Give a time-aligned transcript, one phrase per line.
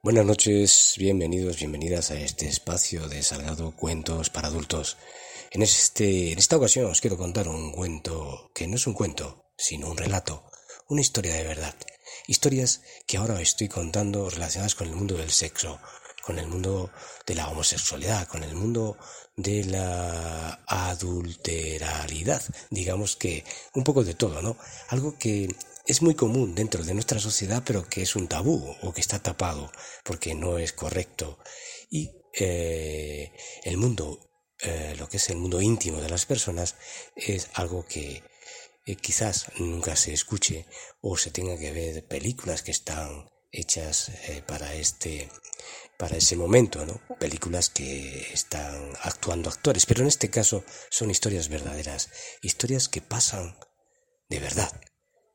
[0.00, 4.96] Buenas noches, bienvenidos, bienvenidas a este espacio de Salgado Cuentos para Adultos.
[5.50, 9.50] En, este, en esta ocasión os quiero contar un cuento que no es un cuento,
[9.56, 10.44] sino un relato,
[10.88, 11.74] una historia de verdad.
[12.28, 15.80] Historias que ahora estoy contando relacionadas con el mundo del sexo,
[16.22, 16.92] con el mundo
[17.26, 18.96] de la homosexualidad, con el mundo
[19.34, 24.56] de la adulteralidad, digamos que un poco de todo, ¿no?
[24.90, 25.48] Algo que
[25.88, 29.20] es muy común dentro de nuestra sociedad, pero que es un tabú o que está
[29.20, 29.72] tapado
[30.04, 31.38] porque no es correcto.
[31.88, 33.32] Y eh,
[33.64, 36.76] el mundo, eh, lo que es el mundo íntimo de las personas,
[37.16, 38.22] es algo que
[38.84, 40.66] eh, quizás nunca se escuche
[41.00, 44.12] o se tenga que ver películas que están hechas
[44.46, 45.30] para este
[45.96, 47.00] para ese momento, ¿no?
[47.18, 52.10] Películas que están actuando actores, pero en este caso son historias verdaderas,
[52.42, 53.58] historias que pasan
[54.28, 54.70] de verdad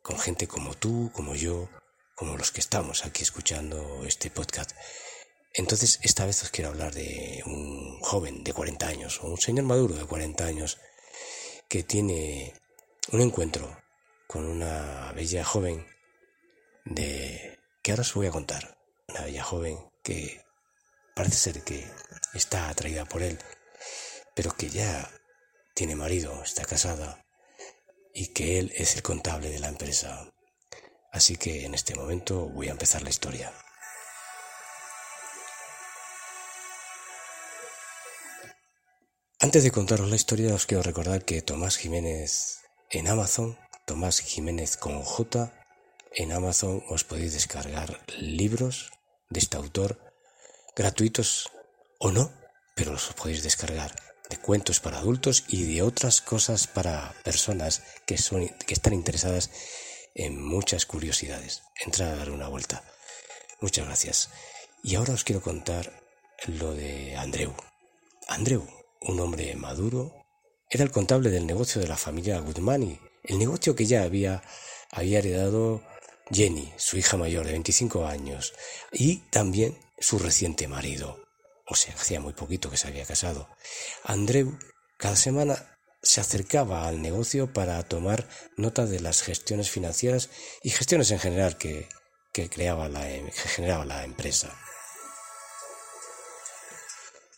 [0.04, 1.70] con gente como tú, como yo,
[2.14, 4.72] como los que estamos aquí escuchando este podcast.
[5.54, 9.66] Entonces, esta vez os quiero hablar de un joven de 40 años, o un señor
[9.66, 10.80] maduro de 40 años,
[11.70, 12.54] que tiene
[13.12, 13.82] un encuentro
[14.28, 15.88] con una bella joven
[16.86, 18.78] de que ahora os voy a contar.
[19.08, 20.44] Una bella joven que
[21.16, 21.88] parece ser que
[22.34, 23.40] está atraída por él,
[24.36, 25.10] pero que ya
[25.76, 27.23] tiene marido, está casada
[28.14, 30.32] y que él es el contable de la empresa.
[31.12, 33.52] Así que en este momento voy a empezar la historia.
[39.40, 42.60] Antes de contaros la historia os quiero recordar que Tomás Jiménez
[42.92, 45.52] en Amazon, Tomás Jiménez con J,
[46.16, 48.92] en Amazon os podéis descargar libros
[49.30, 50.00] de este autor
[50.76, 51.52] gratuitos
[52.00, 52.32] o no,
[52.76, 58.18] pero los podéis descargar de cuentos para adultos y de otras cosas para personas que,
[58.18, 59.52] son, que están interesadas
[60.16, 61.62] en muchas curiosidades.
[61.86, 62.84] Entra a dar una vuelta.
[63.62, 64.30] Muchas gracias.
[64.82, 66.02] Y ahora os quiero contar
[66.48, 67.54] lo de Andreu.
[68.28, 68.68] Andreu,
[69.02, 70.26] un hombre maduro,
[70.68, 74.42] era el contable del negocio de la familia Guzmani, el negocio que ya había,
[74.90, 75.84] había heredado
[76.32, 78.54] Jenny, su hija mayor de 25 años,
[78.92, 81.23] y también su reciente marido
[81.74, 83.50] o sea, hacía muy poquito que se había casado.
[84.04, 84.60] Andreu
[84.98, 85.56] cada semana
[86.04, 90.30] se acercaba al negocio para tomar nota de las gestiones financieras
[90.62, 91.90] y gestiones en general que,
[92.32, 94.56] creaba la, em, que generaba la empresa.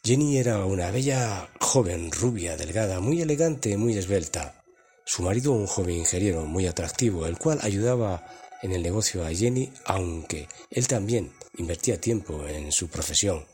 [0.04, 4.64] Jenny era una bella joven rubia, delgada, muy elegante, muy esbelta.
[5.06, 8.26] Su marido un joven ingeniero muy atractivo, el cual ayudaba
[8.62, 13.46] en el negocio a Jenny, aunque él también invertía tiempo en su profesión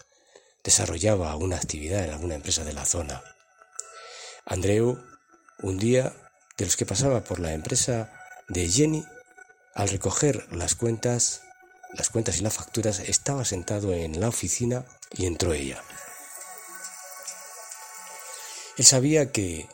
[0.63, 3.23] desarrollaba una actividad en alguna empresa de la zona.
[4.45, 4.97] Andreu,
[5.61, 6.13] un día
[6.57, 8.11] de los que pasaba por la empresa
[8.47, 9.05] de Jenny,
[9.73, 11.43] al recoger las cuentas,
[11.93, 15.81] las cuentas y las facturas, estaba sentado en la oficina y entró ella.
[18.77, 19.67] Él sabía que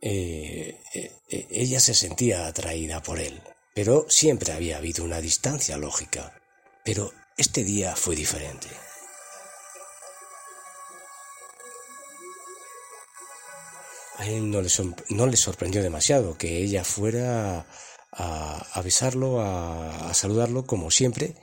[0.00, 3.42] eh, eh, ella se sentía atraída por él,
[3.74, 6.40] pero siempre había habido una distancia lógica.
[6.84, 8.68] Pero este día fue diferente.
[14.16, 17.66] A él no le, sorprendió demasiado que ella fuera
[18.12, 21.34] a, a besarlo, a, a saludarlo como siempre,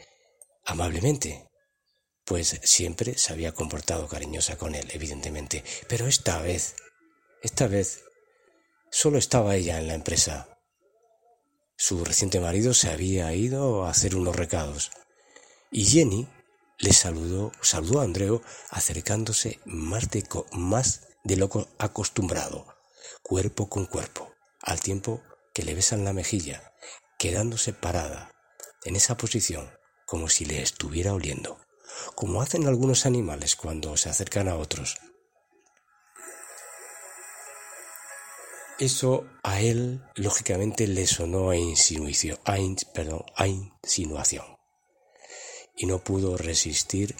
[0.65, 1.47] amablemente,
[2.25, 6.75] pues siempre se había comportado cariñosa con él, evidentemente, pero esta vez,
[7.41, 8.03] esta vez,
[8.91, 10.47] solo estaba ella en la empresa.
[11.75, 14.91] Su reciente marido se había ido a hacer unos recados,
[15.71, 16.27] y Jenny
[16.77, 22.65] le saludó, saludó a Andreu acercándose más de, más de lo acostumbrado,
[23.21, 25.21] cuerpo con cuerpo, al tiempo
[25.53, 26.73] que le besan la mejilla,
[27.17, 28.31] quedándose parada
[28.83, 29.71] en esa posición
[30.05, 31.59] como si le estuviera oliendo,
[32.15, 34.97] como hacen algunos animales cuando se acercan a otros.
[38.79, 42.37] Eso a él, lógicamente, le sonó a insinuación,
[43.45, 44.57] insinuación.
[45.77, 47.15] Y no pudo resistir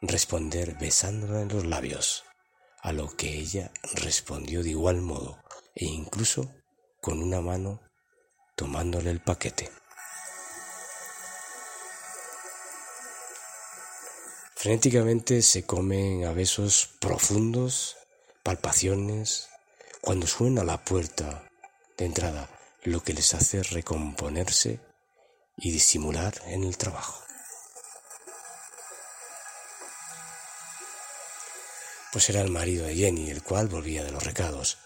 [0.00, 2.24] responder besándola en los labios
[2.84, 5.38] a lo que ella respondió de igual modo
[5.74, 6.54] e incluso
[7.00, 7.80] con una mano
[8.56, 9.70] tomándole el paquete.
[14.54, 17.96] Frenéticamente se comen a besos profundos,
[18.42, 19.48] palpaciones,
[20.02, 21.50] cuando suena la puerta
[21.96, 22.50] de entrada,
[22.82, 24.78] lo que les hace recomponerse
[25.56, 27.23] y disimular en el trabajo.
[32.14, 34.78] Pues era el marido de Jenny, el cual volvía de los recados.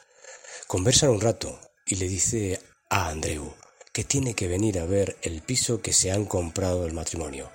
[0.67, 2.59] Conversan un rato y le dice
[2.89, 3.55] a Andreu
[3.93, 7.53] que tiene que venir a ver el piso que se han comprado el matrimonio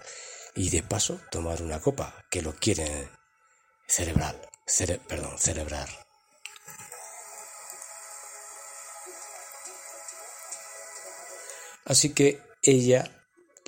[0.53, 3.09] y de paso tomar una copa, que lo quieren
[3.87, 4.39] cerebral,
[5.07, 5.89] perdón, celebrar.
[11.83, 13.09] Así que ella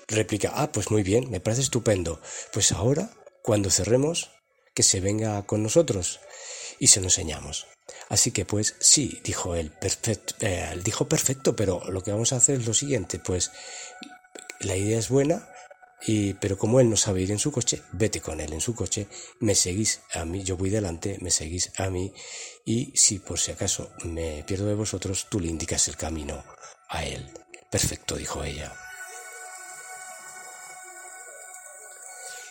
[0.07, 2.21] replica, ah, pues muy bien, me parece estupendo.
[2.53, 3.09] Pues ahora,
[3.41, 4.34] cuando cerremos,
[4.75, 6.19] que se venga con nosotros
[6.79, 7.65] y se lo enseñamos.
[8.09, 12.37] Así que pues sí, dijo él, perfecto, eh, dijo perfecto, pero lo que vamos a
[12.37, 13.51] hacer es lo siguiente, pues
[14.59, 15.49] la idea es buena,
[16.05, 18.75] y, pero como él no sabe ir en su coche, vete con él en su
[18.75, 19.07] coche,
[19.39, 22.13] me seguís a mí, yo voy delante, me seguís a mí,
[22.65, 26.43] y si por si acaso me pierdo de vosotros, tú le indicas el camino
[26.89, 27.31] a él.
[27.71, 28.73] Perfecto, dijo ella.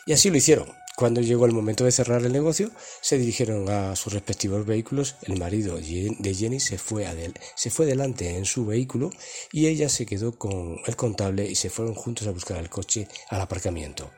[0.06, 0.83] Y así lo hicieron.
[0.96, 2.70] Cuando llegó el momento de cerrar el negocio,
[3.00, 5.17] se dirigieron a sus respectivos vehículos.
[5.23, 7.08] El marido de Jenny se fue,
[7.56, 9.11] se fue delante en su vehículo
[9.50, 13.08] y ella se quedó con el contable y se fueron juntos a buscar el coche
[13.29, 14.12] al aparcamiento.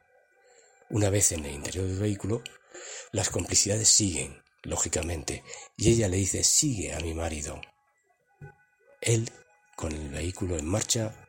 [0.90, 2.43] Una vez en el interior del vehículo,
[3.11, 5.44] las complicidades siguen, lógicamente,
[5.78, 7.58] y ella le dice sigue a mi marido.
[9.00, 9.31] Él,
[9.76, 11.26] con el vehículo en marcha,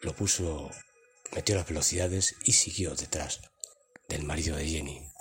[0.00, 0.70] lo puso,
[1.34, 3.51] metió las velocidades y siguió detrás
[4.08, 5.12] del marido de Jenny.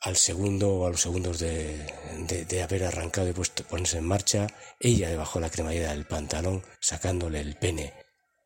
[0.00, 4.48] Al segundo o a los segundos de, haber arrancado y puesto, ponerse en marcha,
[4.80, 7.94] ella le bajó la cremallera del pantalón sacándole el pene,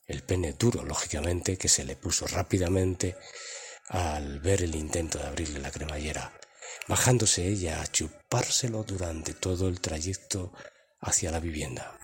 [0.06, 3.16] el pene duro, lógicamente, que se le puso rápidamente
[3.88, 6.32] al ver el intento de abrirle la cremallera,
[6.88, 10.52] bajándose ella a chupárselo durante todo el trayecto
[11.00, 11.98] hacia la vivienda.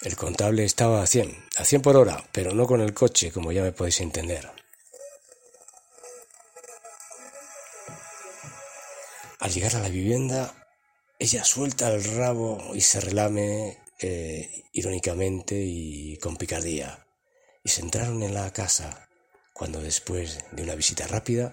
[0.00, 3.50] El contable estaba a 100, a 100 por hora, pero no con el coche, como
[3.50, 4.48] ya me podéis entender.
[9.40, 10.54] Al llegar a la vivienda,
[11.18, 17.04] ella suelta el rabo y se relame eh, irónicamente y con picardía.
[17.64, 19.08] Y se entraron en la casa
[19.52, 21.52] cuando después de una visita rápida,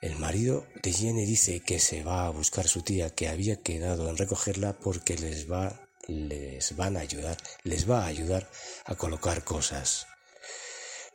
[0.00, 3.60] el marido de Jenny dice que se va a buscar a su tía que había
[3.60, 8.50] quedado en recogerla porque les va les van a ayudar, les va a ayudar
[8.84, 10.06] a colocar cosas.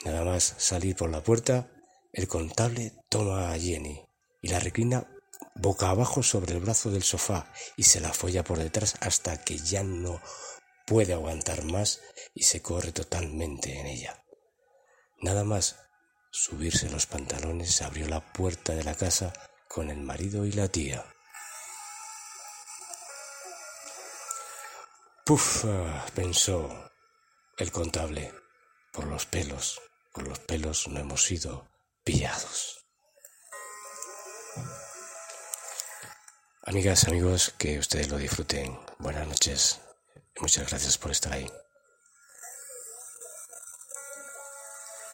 [0.05, 1.69] Nada más salir por la puerta,
[2.13, 4.05] el contable toma a Jenny
[4.41, 5.07] y la reclina
[5.55, 9.57] boca abajo sobre el brazo del sofá y se la folla por detrás hasta que
[9.57, 10.21] ya no
[10.85, 12.01] puede aguantar más
[12.33, 14.23] y se corre totalmente en ella.
[15.21, 15.77] Nada más
[16.31, 19.33] subirse los pantalones abrió la puerta de la casa
[19.67, 21.05] con el marido y la tía.
[25.29, 25.63] Puf,
[26.15, 26.89] pensó
[27.59, 28.33] el contable,
[28.91, 29.79] por los pelos,
[30.11, 31.69] por los pelos no hemos sido
[32.03, 32.83] pillados.
[36.63, 38.75] Amigas, amigos, que ustedes lo disfruten.
[38.97, 39.79] Buenas noches.
[40.41, 41.47] Muchas gracias por estar ahí.